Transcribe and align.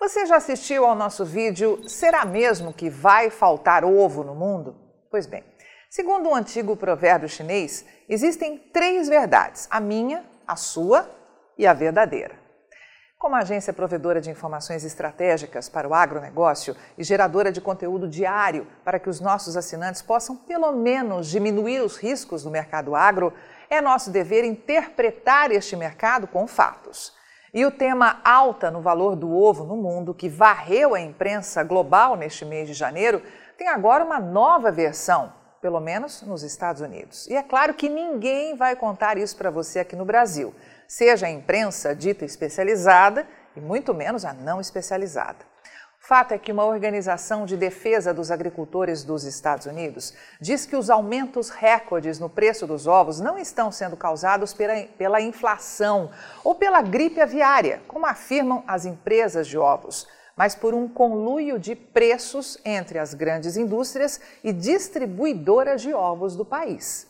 Você 0.00 0.24
já 0.24 0.36
assistiu 0.36 0.86
ao 0.86 0.94
nosso 0.94 1.26
vídeo 1.26 1.86
Será 1.86 2.24
mesmo 2.24 2.72
que 2.72 2.88
vai 2.88 3.28
faltar 3.28 3.84
ovo 3.84 4.24
no 4.24 4.34
mundo? 4.34 4.74
Pois 5.10 5.26
bem, 5.26 5.44
segundo 5.90 6.30
um 6.30 6.34
antigo 6.34 6.74
provérbio 6.74 7.28
chinês, 7.28 7.84
existem 8.08 8.56
três 8.56 9.10
verdades: 9.10 9.68
a 9.70 9.78
minha, 9.78 10.24
a 10.48 10.56
sua 10.56 11.06
e 11.58 11.66
a 11.66 11.74
verdadeira. 11.74 12.34
Como 13.18 13.36
agência 13.36 13.74
provedora 13.74 14.22
de 14.22 14.30
informações 14.30 14.86
estratégicas 14.86 15.68
para 15.68 15.86
o 15.86 15.92
agronegócio 15.92 16.74
e 16.96 17.04
geradora 17.04 17.52
de 17.52 17.60
conteúdo 17.60 18.08
diário 18.08 18.66
para 18.82 18.98
que 18.98 19.10
os 19.10 19.20
nossos 19.20 19.54
assinantes 19.54 20.00
possam, 20.00 20.34
pelo 20.34 20.72
menos, 20.72 21.26
diminuir 21.26 21.82
os 21.82 21.98
riscos 21.98 22.42
do 22.42 22.50
mercado 22.50 22.94
agro, 22.94 23.34
é 23.68 23.82
nosso 23.82 24.10
dever 24.10 24.44
interpretar 24.44 25.50
este 25.50 25.76
mercado 25.76 26.26
com 26.26 26.46
fatos. 26.46 27.19
E 27.52 27.66
o 27.66 27.70
tema 27.70 28.20
alta 28.24 28.70
no 28.70 28.80
valor 28.80 29.16
do 29.16 29.34
ovo 29.34 29.64
no 29.64 29.76
mundo, 29.76 30.14
que 30.14 30.28
varreu 30.28 30.94
a 30.94 31.00
imprensa 31.00 31.64
global 31.64 32.16
neste 32.16 32.44
mês 32.44 32.68
de 32.68 32.74
janeiro, 32.74 33.22
tem 33.58 33.68
agora 33.68 34.04
uma 34.04 34.20
nova 34.20 34.70
versão, 34.70 35.32
pelo 35.60 35.80
menos 35.80 36.22
nos 36.22 36.42
Estados 36.42 36.80
Unidos. 36.80 37.26
E 37.26 37.34
é 37.34 37.42
claro 37.42 37.74
que 37.74 37.88
ninguém 37.88 38.54
vai 38.56 38.76
contar 38.76 39.18
isso 39.18 39.36
para 39.36 39.50
você 39.50 39.80
aqui 39.80 39.96
no 39.96 40.04
Brasil, 40.04 40.54
seja 40.86 41.26
a 41.26 41.30
imprensa 41.30 41.94
dita 41.94 42.24
especializada 42.24 43.26
e 43.56 43.60
muito 43.60 43.92
menos 43.92 44.24
a 44.24 44.32
não 44.32 44.60
especializada 44.60 45.49
fato 46.02 46.32
é 46.32 46.38
que 46.38 46.50
uma 46.50 46.64
organização 46.64 47.44
de 47.44 47.58
defesa 47.58 48.14
dos 48.14 48.30
agricultores 48.30 49.04
dos 49.04 49.24
Estados 49.24 49.66
Unidos 49.66 50.14
diz 50.40 50.64
que 50.64 50.74
os 50.74 50.88
aumentos 50.88 51.50
recordes 51.50 52.18
no 52.18 52.28
preço 52.28 52.66
dos 52.66 52.86
ovos 52.86 53.20
não 53.20 53.38
estão 53.38 53.70
sendo 53.70 53.96
causados 53.98 54.54
pela, 54.54 54.82
pela 54.96 55.20
inflação 55.20 56.10
ou 56.42 56.54
pela 56.54 56.80
gripe 56.80 57.20
aviária, 57.20 57.82
como 57.86 58.06
afirmam 58.06 58.64
as 58.66 58.86
empresas 58.86 59.46
de 59.46 59.58
ovos, 59.58 60.08
mas 60.34 60.54
por 60.54 60.72
um 60.72 60.88
conluio 60.88 61.58
de 61.58 61.76
preços 61.76 62.58
entre 62.64 62.98
as 62.98 63.12
grandes 63.12 63.58
indústrias 63.58 64.18
e 64.42 64.54
distribuidoras 64.54 65.82
de 65.82 65.92
ovos 65.92 66.34
do 66.34 66.46
país. 66.46 67.09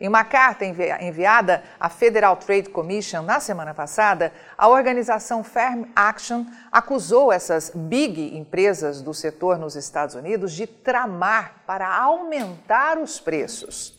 Em 0.00 0.06
uma 0.06 0.22
carta 0.22 0.64
enviada 0.64 1.64
à 1.80 1.88
Federal 1.88 2.36
Trade 2.36 2.68
Commission 2.68 3.20
na 3.22 3.40
semana 3.40 3.74
passada, 3.74 4.32
a 4.56 4.68
organização 4.68 5.42
Farm 5.42 5.86
Action 5.96 6.46
acusou 6.70 7.32
essas 7.32 7.72
big 7.74 8.36
empresas 8.38 9.02
do 9.02 9.12
setor 9.12 9.58
nos 9.58 9.74
Estados 9.74 10.14
Unidos 10.14 10.52
de 10.52 10.68
tramar 10.68 11.64
para 11.66 11.92
aumentar 11.92 12.96
os 12.96 13.18
preços. 13.18 13.97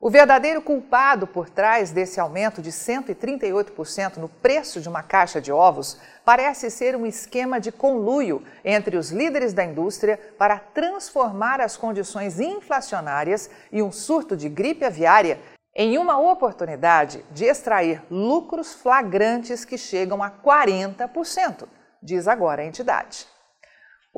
O 0.00 0.10
verdadeiro 0.10 0.62
culpado 0.62 1.26
por 1.26 1.50
trás 1.50 1.90
desse 1.90 2.20
aumento 2.20 2.62
de 2.62 2.70
138% 2.70 4.18
no 4.18 4.28
preço 4.28 4.80
de 4.80 4.88
uma 4.88 5.02
caixa 5.02 5.40
de 5.40 5.50
ovos 5.50 5.98
parece 6.24 6.70
ser 6.70 6.94
um 6.94 7.04
esquema 7.04 7.58
de 7.58 7.72
conluio 7.72 8.44
entre 8.64 8.96
os 8.96 9.10
líderes 9.10 9.52
da 9.52 9.64
indústria 9.64 10.16
para 10.38 10.60
transformar 10.60 11.60
as 11.60 11.76
condições 11.76 12.38
inflacionárias 12.38 13.50
e 13.72 13.82
um 13.82 13.90
surto 13.90 14.36
de 14.36 14.48
gripe 14.48 14.84
aviária 14.84 15.40
em 15.74 15.98
uma 15.98 16.16
oportunidade 16.16 17.24
de 17.32 17.46
extrair 17.46 18.00
lucros 18.08 18.74
flagrantes 18.74 19.64
que 19.64 19.76
chegam 19.76 20.22
a 20.22 20.30
40%, 20.30 21.66
diz 22.00 22.28
agora 22.28 22.62
a 22.62 22.66
entidade. 22.66 23.26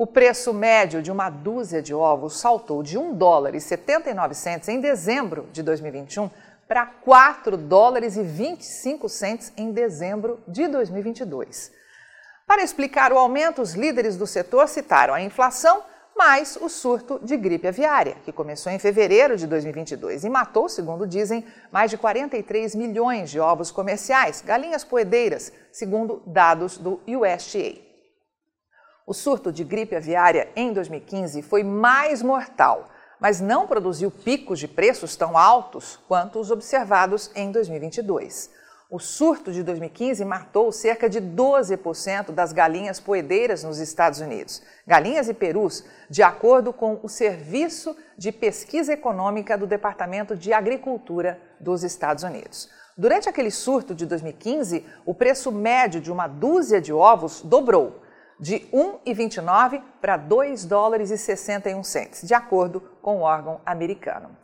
O 0.01 0.07
preço 0.07 0.51
médio 0.51 0.99
de 0.99 1.11
uma 1.11 1.29
dúzia 1.29 1.79
de 1.79 1.93
ovos 1.93 2.39
saltou 2.39 2.81
de 2.81 2.97
1 2.97 3.13
dólar 3.13 3.53
e 3.53 3.61
79 3.61 4.33
centes 4.33 4.67
em 4.67 4.81
dezembro 4.81 5.47
de 5.53 5.61
2021 5.61 6.27
para 6.67 6.87
4 6.87 7.55
dólares 7.55 8.17
e 8.17 8.23
25 8.23 9.07
centes 9.07 9.53
em 9.55 9.71
dezembro 9.71 10.39
de 10.47 10.67
2022. 10.67 11.71
Para 12.47 12.63
explicar 12.63 13.13
o 13.13 13.17
aumento, 13.19 13.61
os 13.61 13.75
líderes 13.75 14.17
do 14.17 14.25
setor 14.25 14.67
citaram 14.67 15.13
a 15.13 15.21
inflação 15.21 15.83
mais 16.17 16.57
o 16.59 16.67
surto 16.67 17.19
de 17.21 17.37
gripe 17.37 17.67
aviária, 17.67 18.15
que 18.25 18.31
começou 18.31 18.71
em 18.71 18.79
fevereiro 18.79 19.37
de 19.37 19.45
2022 19.45 20.23
e 20.23 20.29
matou, 20.31 20.67
segundo 20.67 21.05
dizem, 21.05 21.45
mais 21.71 21.91
de 21.91 21.97
43 21.99 22.73
milhões 22.73 23.29
de 23.29 23.39
ovos 23.39 23.69
comerciais, 23.69 24.41
galinhas 24.41 24.83
poedeiras, 24.83 25.53
segundo 25.71 26.23
dados 26.25 26.75
do 26.75 26.99
USDA. 27.05 27.90
O 29.05 29.13
surto 29.13 29.51
de 29.51 29.63
gripe 29.63 29.95
aviária 29.95 30.49
em 30.55 30.71
2015 30.71 31.41
foi 31.41 31.63
mais 31.63 32.21
mortal, 32.21 32.87
mas 33.19 33.41
não 33.41 33.65
produziu 33.65 34.11
picos 34.11 34.59
de 34.59 34.67
preços 34.67 35.15
tão 35.15 35.35
altos 35.35 35.99
quanto 36.07 36.39
os 36.39 36.51
observados 36.51 37.31
em 37.35 37.51
2022. 37.51 38.51
O 38.91 38.99
surto 38.99 39.51
de 39.51 39.63
2015 39.63 40.23
matou 40.23 40.71
cerca 40.71 41.09
de 41.09 41.19
12% 41.19 42.31
das 42.31 42.53
galinhas 42.53 42.99
poedeiras 42.99 43.63
nos 43.63 43.79
Estados 43.79 44.19
Unidos, 44.19 44.61
galinhas 44.85 45.29
e 45.29 45.33
perus, 45.33 45.83
de 46.09 46.21
acordo 46.21 46.71
com 46.71 46.99
o 47.01 47.09
Serviço 47.09 47.95
de 48.17 48.31
Pesquisa 48.31 48.93
Econômica 48.93 49.57
do 49.57 49.65
Departamento 49.65 50.35
de 50.35 50.53
Agricultura 50.53 51.39
dos 51.59 51.83
Estados 51.83 52.23
Unidos. 52.23 52.69
Durante 52.95 53.27
aquele 53.27 53.49
surto 53.49 53.95
de 53.95 54.05
2015, 54.05 54.85
o 55.05 55.13
preço 55.15 55.51
médio 55.51 56.01
de 56.01 56.11
uma 56.11 56.27
dúzia 56.27 56.79
de 56.79 56.93
ovos 56.93 57.41
dobrou 57.41 58.01
de 58.41 58.67
1,29 58.73 59.83
para 60.01 60.17
2 60.17 60.65
dólares 60.65 61.11
e 61.11 61.17
61 61.17 61.83
centes, 61.83 62.27
de 62.27 62.33
acordo 62.33 62.81
com 62.99 63.17
o 63.17 63.21
órgão 63.21 63.61
americano. 63.63 64.35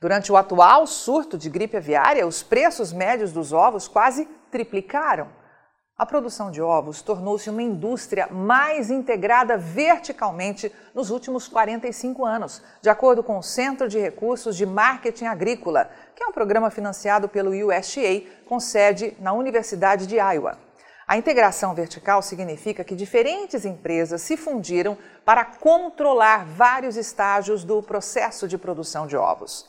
Durante 0.00 0.32
o 0.32 0.36
atual 0.36 0.86
surto 0.86 1.36
de 1.36 1.50
gripe 1.50 1.76
aviária, 1.76 2.26
os 2.26 2.42
preços 2.42 2.92
médios 2.92 3.30
dos 3.30 3.52
ovos 3.52 3.86
quase 3.86 4.26
triplicaram. 4.50 5.28
A 5.96 6.06
produção 6.06 6.50
de 6.50 6.60
ovos 6.60 7.02
tornou-se 7.02 7.48
uma 7.48 7.62
indústria 7.62 8.26
mais 8.26 8.90
integrada 8.90 9.56
verticalmente 9.56 10.72
nos 10.94 11.10
últimos 11.10 11.46
45 11.46 12.24
anos, 12.24 12.62
de 12.80 12.88
acordo 12.88 13.22
com 13.22 13.38
o 13.38 13.42
Centro 13.42 13.88
de 13.88 14.00
Recursos 14.00 14.56
de 14.56 14.66
Marketing 14.66 15.26
Agrícola, 15.26 15.90
que 16.16 16.24
é 16.24 16.26
um 16.26 16.32
programa 16.32 16.70
financiado 16.70 17.28
pelo 17.28 17.50
USDA 17.50 18.22
com 18.46 18.58
sede 18.58 19.16
na 19.20 19.32
Universidade 19.32 20.06
de 20.06 20.16
Iowa. 20.16 20.58
A 21.06 21.16
integração 21.16 21.74
vertical 21.74 22.22
significa 22.22 22.84
que 22.84 22.94
diferentes 22.94 23.64
empresas 23.64 24.22
se 24.22 24.36
fundiram 24.36 24.96
para 25.24 25.44
controlar 25.44 26.46
vários 26.46 26.96
estágios 26.96 27.64
do 27.64 27.82
processo 27.82 28.46
de 28.46 28.56
produção 28.56 29.06
de 29.06 29.16
ovos. 29.16 29.68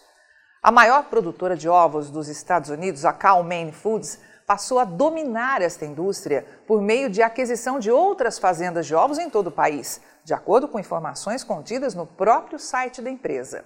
A 0.61 0.71
maior 0.71 1.05
produtora 1.05 1.57
de 1.57 1.67
ovos 1.67 2.09
dos 2.09 2.27
Estados 2.27 2.69
Unidos, 2.69 3.03
a 3.03 3.11
Cal-Maine 3.11 3.71
Foods, 3.71 4.19
passou 4.45 4.79
a 4.79 4.85
dominar 4.85 5.61
esta 5.61 5.85
indústria 5.85 6.45
por 6.67 6.81
meio 6.81 7.09
de 7.09 7.21
aquisição 7.21 7.79
de 7.79 7.89
outras 7.89 8.37
fazendas 8.37 8.85
de 8.85 8.93
ovos 8.93 9.17
em 9.17 9.29
todo 9.29 9.47
o 9.47 9.51
país, 9.51 10.01
de 10.23 10.33
acordo 10.33 10.67
com 10.67 10.79
informações 10.79 11.43
contidas 11.43 11.95
no 11.95 12.05
próprio 12.05 12.59
site 12.59 13.01
da 13.01 13.09
empresa. 13.09 13.65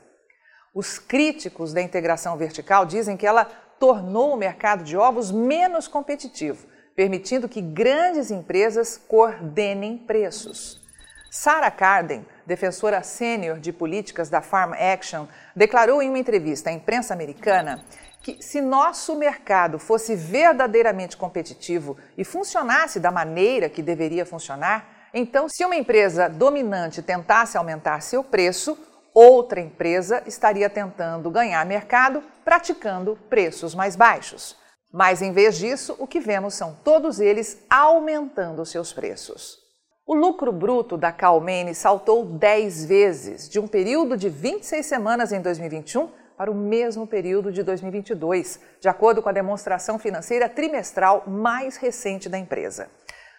Os 0.73 0.97
críticos 0.97 1.73
da 1.73 1.81
integração 1.81 2.37
vertical 2.37 2.85
dizem 2.85 3.17
que 3.17 3.27
ela 3.27 3.45
tornou 3.79 4.33
o 4.33 4.37
mercado 4.37 4.83
de 4.83 4.95
ovos 4.95 5.31
menos 5.31 5.87
competitivo 5.87 6.67
permitindo 6.97 7.47
que 7.47 7.61
grandes 7.61 8.31
empresas 8.31 8.99
coordenem 9.07 9.99
preços. 9.99 10.81
Sarah 11.29 11.69
Carden, 11.69 12.25
defensora 12.43 13.03
sênior 13.03 13.59
de 13.59 13.71
políticas 13.71 14.31
da 14.31 14.41
Farm 14.41 14.73
Action, 14.73 15.27
declarou 15.55 16.01
em 16.01 16.09
uma 16.09 16.17
entrevista 16.17 16.71
à 16.71 16.73
imprensa 16.73 17.13
americana 17.13 17.85
que 18.23 18.41
se 18.41 18.59
nosso 18.61 19.15
mercado 19.15 19.77
fosse 19.77 20.15
verdadeiramente 20.15 21.15
competitivo 21.15 21.95
e 22.17 22.23
funcionasse 22.23 22.99
da 22.99 23.11
maneira 23.11 23.69
que 23.69 23.83
deveria 23.83 24.25
funcionar, 24.25 25.09
então 25.13 25.47
se 25.47 25.63
uma 25.63 25.75
empresa 25.75 26.27
dominante 26.27 27.03
tentasse 27.03 27.59
aumentar 27.59 28.01
seu 28.01 28.23
preço, 28.23 28.75
outra 29.13 29.59
empresa 29.59 30.23
estaria 30.25 30.67
tentando 30.67 31.29
ganhar 31.29 31.63
mercado 31.63 32.23
praticando 32.43 33.15
preços 33.29 33.75
mais 33.75 33.95
baixos. 33.95 34.57
Mas 34.91 35.21
em 35.21 35.31
vez 35.31 35.57
disso, 35.57 35.95
o 35.99 36.07
que 36.07 36.19
vemos 36.19 36.53
são 36.53 36.77
todos 36.83 37.19
eles 37.19 37.63
aumentando 37.69 38.65
seus 38.65 38.93
preços. 38.93 39.59
O 40.05 40.15
lucro 40.15 40.53
bruto 40.53 40.95
da 40.95 41.11
Calmene 41.11 41.75
saltou 41.75 42.23
10 42.23 42.85
vezes, 42.85 43.49
de 43.49 43.59
um 43.59 43.67
período 43.67 44.15
de 44.15 44.29
26 44.29 44.85
semanas 44.85 45.33
em 45.33 45.41
2021 45.41 46.09
para 46.37 46.49
o 46.49 46.55
mesmo 46.55 47.05
período 47.05 47.51
de 47.51 47.61
2022, 47.63 48.59
de 48.79 48.87
acordo 48.87 49.21
com 49.21 49.27
a 49.27 49.33
demonstração 49.33 49.99
financeira 49.99 50.47
trimestral 50.47 51.23
mais 51.27 51.75
recente 51.75 52.29
da 52.29 52.37
empresa. 52.37 52.89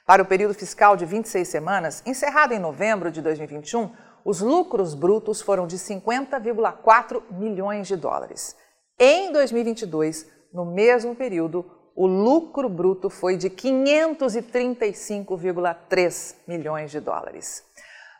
Para 0.04 0.22
o 0.22 0.26
período 0.26 0.52
fiscal 0.52 0.96
de 0.96 1.06
26 1.06 1.48
semanas, 1.48 2.02
encerrado 2.04 2.52
em 2.52 2.58
novembro 2.58 3.10
de 3.10 3.22
2021, 3.22 3.90
os 4.24 4.40
lucros 4.40 4.94
brutos 4.94 5.40
foram 5.40 5.66
de 5.66 5.76
50,4 5.78 7.22
milhões 7.30 7.86
de 7.86 7.96
dólares. 7.96 8.56
Em 8.98 9.32
2022, 9.32 10.26
no 10.52 10.64
mesmo 10.64 11.14
período, 11.14 11.64
o 11.94 12.06
lucro 12.06 12.68
bruto 12.68 13.10
foi 13.10 13.36
de 13.36 13.50
535,3 13.50 16.34
milhões 16.46 16.90
de 16.90 17.00
dólares. 17.00 17.64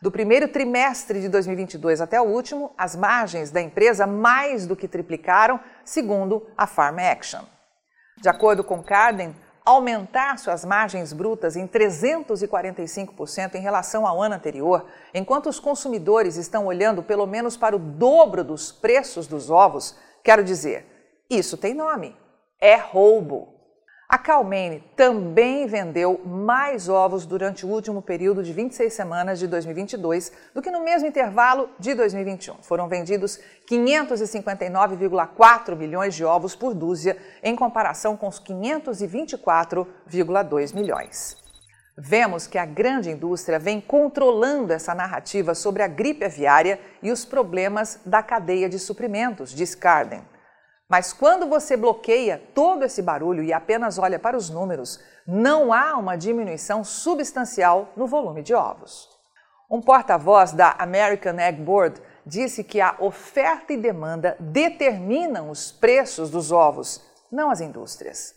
Do 0.03 0.11
primeiro 0.11 0.49
trimestre 0.49 1.21
de 1.21 1.29
2022 1.29 2.01
até 2.01 2.21
o 2.21 2.25
último, 2.25 2.73
as 2.79 2.95
margens 2.95 3.51
da 3.51 3.61
empresa 3.61 4.07
mais 4.07 4.67
do 4.67 4.77
que 4.77 4.87
triplicaram, 4.87 5.59
segundo 5.85 6.47
a 6.57 6.67
Farm 6.67 6.99
Action. 6.99 7.43
De 8.21 8.29
acordo 8.29 8.63
com 8.63 8.83
Carden, 8.83 9.35
aumentar 9.65 10.39
suas 10.39 10.65
margens 10.65 11.13
brutas 11.13 11.55
em 11.55 11.67
345% 11.67 13.55
em 13.55 13.61
relação 13.61 14.07
ao 14.07 14.23
ano 14.23 14.35
anterior, 14.35 14.87
enquanto 15.13 15.49
os 15.49 15.61
consumidores 15.61 16.37
estão 16.37 16.67
olhando 16.67 17.03
pelo 17.03 17.27
menos 17.27 17.57
para 17.57 17.77
o 17.77 17.79
dobro 17.79 18.43
dos 18.43 18.73
preços 18.73 19.27
dos 19.27 19.51
ovos, 19.51 19.97
quero 20.25 20.43
dizer, 20.43 20.98
isso 21.31 21.57
tem 21.57 21.73
nome: 21.75 22.17
é 22.61 22.77
roubo. 22.77 23.55
A 24.09 24.17
Calmane 24.17 24.83
também 24.97 25.67
vendeu 25.67 26.23
mais 26.25 26.89
ovos 26.89 27.27
durante 27.27 27.67
o 27.67 27.69
último 27.69 28.01
período 28.01 28.43
de 28.43 28.55
26 28.55 28.91
semanas 28.91 29.39
de 29.39 29.47
2022 29.47 30.33
do 30.55 30.63
que 30.63 30.71
no 30.71 30.83
mesmo 30.83 31.07
intervalo 31.07 31.69
de 31.79 31.95
2021. 31.95 32.63
Foram 32.63 32.89
vendidos 32.89 33.39
559,4 33.71 35.77
milhões 35.77 36.15
de 36.15 36.25
ovos 36.25 36.57
por 36.57 36.73
dúzia, 36.73 37.19
em 37.43 37.55
comparação 37.55 38.17
com 38.17 38.29
os 38.29 38.41
524,2 38.41 40.75
milhões. 40.75 41.37
Vemos 41.99 42.47
que 42.47 42.57
a 42.57 42.65
grande 42.65 43.11
indústria 43.11 43.59
vem 43.59 43.79
controlando 43.79 44.73
essa 44.73 44.95
narrativa 44.95 45.55
sobre 45.55 45.83
a 45.83 45.87
gripe 45.87 46.25
aviária 46.25 46.81
e 47.03 47.13
os 47.13 47.27
problemas 47.27 48.01
da 48.07 48.23
cadeia 48.23 48.71
de 48.71 48.79
suprimentos, 48.79 49.51
diz 49.51 49.75
Carden. 49.75 50.23
Mas 50.89 51.13
quando 51.13 51.47
você 51.47 51.77
bloqueia 51.77 52.43
todo 52.55 52.83
esse 52.83 53.03
barulho 53.03 53.43
e 53.43 53.53
apenas 53.53 53.99
olha 53.99 54.19
para 54.19 54.37
os 54.37 54.49
números, 54.49 54.99
não 55.27 55.71
há 55.71 55.97
uma 55.99 56.17
diminuição 56.17 56.83
substancial 56.83 57.93
no 57.95 58.07
volume 58.07 58.43
de 58.43 58.55
ovos. 58.55 59.09
Um 59.71 59.83
porta-voz 59.83 60.53
da 60.53 60.71
American 60.79 61.39
Egg 61.39 61.61
Board 61.61 62.01
disse 62.25 62.65
que 62.65 62.81
a 62.81 62.97
oferta 62.99 63.75
e 63.75 63.77
demanda 63.77 64.35
determinam 64.41 65.51
os 65.51 65.71
preços 65.71 66.31
dos 66.31 66.51
ovos, 66.51 67.05
não 67.31 67.51
as 67.51 67.61
indústrias. 67.61 68.35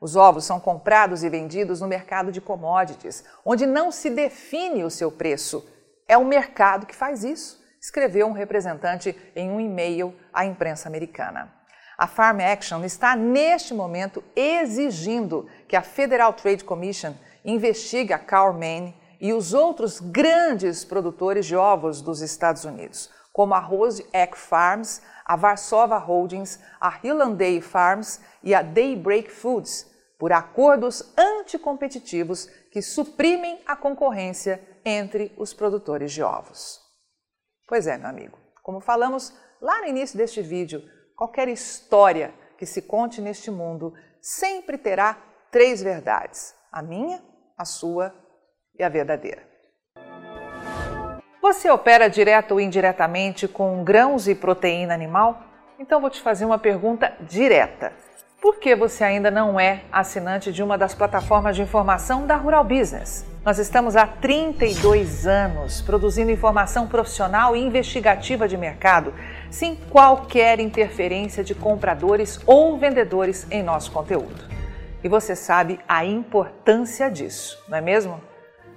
Os 0.00 0.16
ovos 0.16 0.46
são 0.46 0.58
comprados 0.58 1.22
e 1.22 1.28
vendidos 1.28 1.82
no 1.82 1.86
mercado 1.86 2.32
de 2.32 2.40
commodities, 2.40 3.22
onde 3.44 3.66
não 3.66 3.92
se 3.92 4.08
define 4.08 4.82
o 4.82 4.90
seu 4.90 5.12
preço. 5.12 5.68
É 6.08 6.16
o 6.16 6.24
mercado 6.24 6.86
que 6.86 6.96
faz 6.96 7.22
isso, 7.22 7.62
escreveu 7.78 8.26
um 8.26 8.32
representante 8.32 9.14
em 9.36 9.50
um 9.50 9.60
e-mail 9.60 10.14
à 10.32 10.46
imprensa 10.46 10.88
americana. 10.88 11.61
A 12.02 12.08
Farm 12.08 12.40
Action 12.40 12.84
está 12.84 13.14
neste 13.14 13.72
momento 13.72 14.24
exigindo 14.34 15.48
que 15.68 15.76
a 15.76 15.82
Federal 15.82 16.32
Trade 16.32 16.64
Commission 16.64 17.14
investigue 17.44 18.12
a 18.12 18.18
Cow 18.18 18.52
Maine 18.52 18.92
e 19.20 19.32
os 19.32 19.54
outros 19.54 20.00
grandes 20.00 20.84
produtores 20.84 21.46
de 21.46 21.54
ovos 21.54 22.02
dos 22.02 22.20
Estados 22.20 22.64
Unidos, 22.64 23.08
como 23.32 23.54
a 23.54 23.60
Rose 23.60 24.04
Egg 24.12 24.36
Farms, 24.36 25.00
a 25.24 25.36
Varsova 25.36 25.96
Holdings, 25.96 26.58
a 26.80 26.98
Hillandale 27.04 27.60
Farms 27.60 28.20
e 28.42 28.52
a 28.52 28.62
Daybreak 28.62 29.30
Foods, 29.30 29.88
por 30.18 30.32
acordos 30.32 31.04
anticompetitivos 31.16 32.46
que 32.72 32.82
suprimem 32.82 33.62
a 33.64 33.76
concorrência 33.76 34.60
entre 34.84 35.32
os 35.36 35.54
produtores 35.54 36.10
de 36.10 36.20
ovos. 36.20 36.80
Pois 37.68 37.86
é, 37.86 37.96
meu 37.96 38.08
amigo, 38.08 38.36
como 38.60 38.80
falamos 38.80 39.32
lá 39.60 39.82
no 39.82 39.86
início 39.86 40.18
deste 40.18 40.42
vídeo, 40.42 40.82
Qualquer 41.16 41.48
história 41.48 42.32
que 42.56 42.66
se 42.66 42.82
conte 42.82 43.20
neste 43.20 43.50
mundo 43.50 43.94
sempre 44.20 44.78
terá 44.78 45.16
três 45.50 45.82
verdades: 45.82 46.54
a 46.70 46.82
minha, 46.82 47.22
a 47.56 47.64
sua 47.64 48.14
e 48.78 48.82
a 48.82 48.88
verdadeira. 48.88 49.42
Você 51.40 51.68
opera 51.68 52.08
direto 52.08 52.52
ou 52.52 52.60
indiretamente 52.60 53.48
com 53.48 53.82
grãos 53.82 54.28
e 54.28 54.34
proteína 54.34 54.94
animal? 54.94 55.42
Então 55.78 56.00
vou 56.00 56.08
te 56.08 56.20
fazer 56.20 56.44
uma 56.44 56.58
pergunta 56.58 57.12
direta. 57.20 57.92
Por 58.40 58.58
que 58.58 58.74
você 58.74 59.04
ainda 59.04 59.30
não 59.30 59.58
é 59.58 59.84
assinante 59.90 60.52
de 60.52 60.62
uma 60.62 60.78
das 60.78 60.94
plataformas 60.94 61.56
de 61.56 61.62
informação 61.62 62.26
da 62.26 62.36
Rural 62.36 62.64
Business? 62.64 63.31
Nós 63.44 63.58
estamos 63.58 63.96
há 63.96 64.06
32 64.06 65.26
anos 65.26 65.82
produzindo 65.82 66.30
informação 66.30 66.86
profissional 66.86 67.56
e 67.56 67.60
investigativa 67.60 68.46
de 68.46 68.56
mercado, 68.56 69.12
sem 69.50 69.74
qualquer 69.74 70.60
interferência 70.60 71.42
de 71.42 71.52
compradores 71.52 72.38
ou 72.46 72.78
vendedores 72.78 73.44
em 73.50 73.60
nosso 73.60 73.90
conteúdo. 73.90 74.48
E 75.02 75.08
você 75.08 75.34
sabe 75.34 75.80
a 75.88 76.04
importância 76.04 77.10
disso, 77.10 77.60
não 77.68 77.78
é 77.78 77.80
mesmo? 77.80 78.20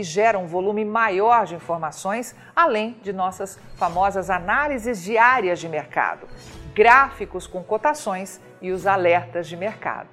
que 0.00 0.04
gera 0.04 0.38
um 0.38 0.46
volume 0.46 0.82
maior 0.82 1.44
de 1.44 1.54
informações, 1.54 2.34
além 2.56 2.96
de 3.02 3.12
nossas 3.12 3.58
famosas 3.76 4.30
análises 4.30 5.02
diárias 5.02 5.60
de 5.60 5.68
mercado, 5.68 6.26
gráficos 6.72 7.46
com 7.46 7.62
cotações 7.62 8.40
e 8.62 8.72
os 8.72 8.86
alertas 8.86 9.46
de 9.46 9.58
mercado. 9.58 10.08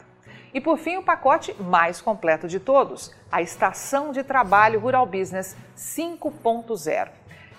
E 0.53 0.59
por 0.59 0.77
fim, 0.77 0.97
o 0.97 1.03
pacote 1.03 1.53
mais 1.53 2.01
completo 2.01 2.49
de 2.49 2.59
todos, 2.59 3.15
a 3.31 3.41
Estação 3.41 4.11
de 4.11 4.23
Trabalho 4.23 4.77
Rural 4.77 5.05
Business 5.05 5.55
5.0 5.77 7.07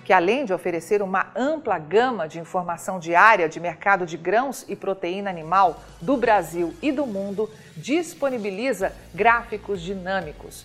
que 0.05 0.13
além 0.15 0.47
de 0.47 0.55
oferecer 0.55 1.03
uma 1.03 1.31
ampla 1.37 1.79
gama 1.79 2.27
de 2.27 2.39
informação 2.39 2.99
diária 2.99 3.47
de 3.47 3.61
mercado 3.61 4.07
de 4.07 4.17
grãos 4.17 4.65
e 4.67 4.75
proteína 4.75 5.29
animal 5.29 5.83
do 6.01 6.17
Brasil 6.17 6.73
e 6.81 6.91
do 6.91 7.07
mundo, 7.07 7.51
disponibiliza 7.77 8.91
gráficos 9.15 9.83
dinâmicos 9.83 10.65